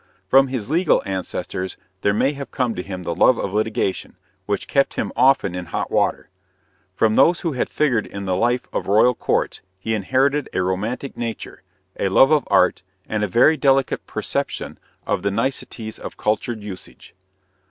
[0.27, 4.67] From his legal ancestors there may have come to him the love of litigation, which
[4.67, 6.31] kept him often in hot water.
[6.95, 11.15] From those who had figured in the life of royal courts, he inherited a romantic
[11.15, 11.61] nature,
[11.99, 17.13] a love of art, and a very delicate perception of the niceties of cultivated usage.